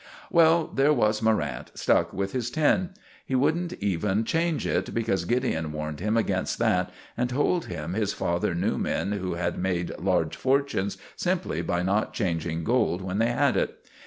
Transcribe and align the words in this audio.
Well, 0.31 0.65
there 0.65 0.91
was 0.93 1.21
Morrant 1.21 1.69
stuck 1.77 2.11
with 2.11 2.31
his 2.31 2.49
tin. 2.49 2.89
He 3.23 3.35
wouldn't 3.35 3.73
even 3.73 4.23
change 4.23 4.65
it, 4.65 4.95
because 4.95 5.25
Gideon 5.25 5.71
warned 5.73 5.99
him 5.99 6.17
against 6.17 6.57
that, 6.57 6.91
and 7.15 7.29
told 7.29 7.65
him 7.67 7.93
his 7.93 8.11
father 8.11 8.55
knew 8.55 8.79
men 8.79 9.11
who 9.11 9.35
had 9.35 9.59
made 9.59 9.93
large 9.99 10.35
fortunes 10.35 10.97
simply 11.15 11.61
by 11.61 11.83
not 11.83 12.15
changing 12.15 12.63
gold 12.63 13.03
when 13.03 13.19
they 13.19 13.29
had 13.29 13.55
it. 13.55 13.85